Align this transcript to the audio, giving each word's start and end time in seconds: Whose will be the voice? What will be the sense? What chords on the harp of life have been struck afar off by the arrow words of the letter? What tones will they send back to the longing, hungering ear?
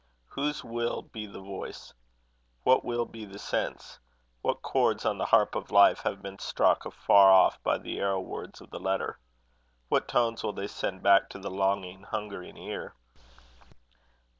Whose 0.29 0.63
will 0.63 1.03
be 1.03 1.27
the 1.27 1.41
voice? 1.43 1.93
What 2.63 2.83
will 2.83 3.05
be 3.05 3.23
the 3.23 3.37
sense? 3.37 3.99
What 4.41 4.63
chords 4.63 5.05
on 5.05 5.19
the 5.19 5.27
harp 5.27 5.53
of 5.53 5.69
life 5.69 5.99
have 6.01 6.23
been 6.23 6.39
struck 6.39 6.87
afar 6.87 7.31
off 7.31 7.61
by 7.61 7.77
the 7.77 7.99
arrow 7.99 8.19
words 8.19 8.61
of 8.61 8.71
the 8.71 8.79
letter? 8.79 9.19
What 9.89 10.07
tones 10.07 10.41
will 10.41 10.53
they 10.53 10.65
send 10.65 11.03
back 11.03 11.29
to 11.29 11.37
the 11.37 11.51
longing, 11.51 12.01
hungering 12.01 12.57
ear? 12.57 12.95